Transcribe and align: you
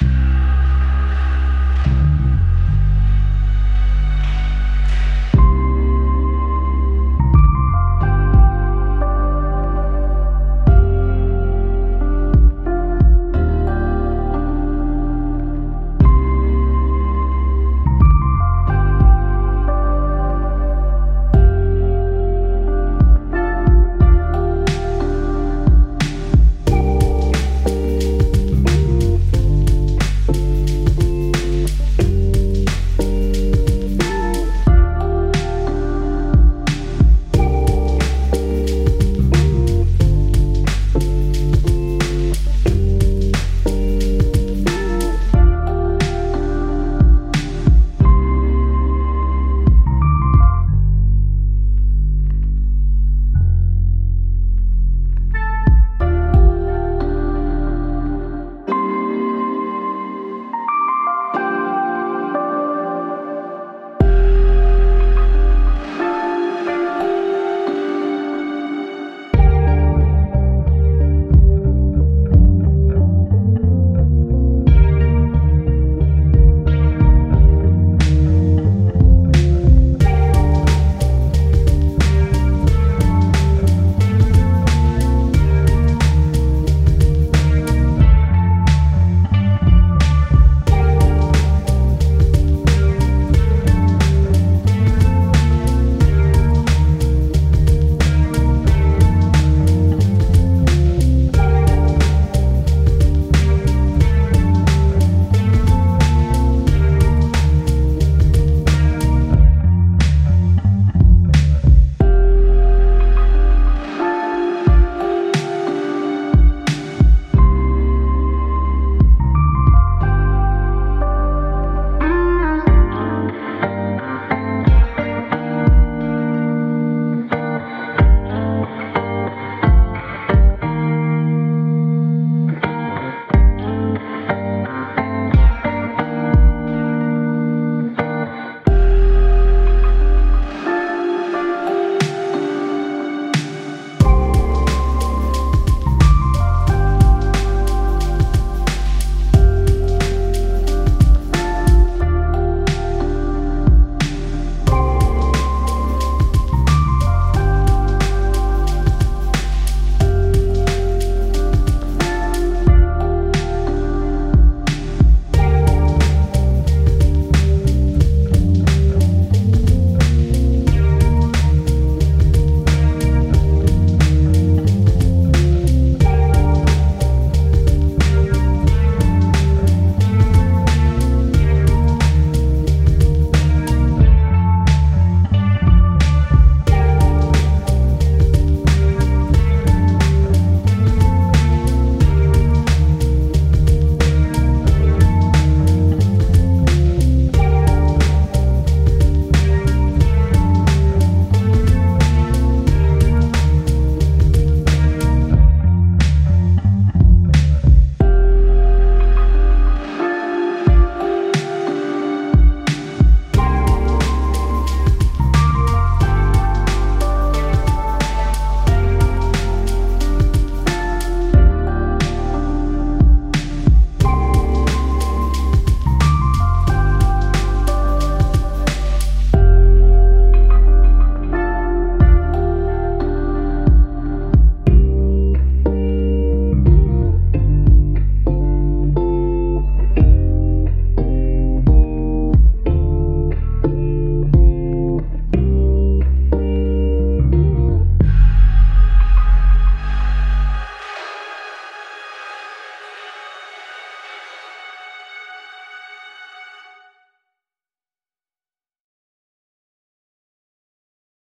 you 0.00 0.47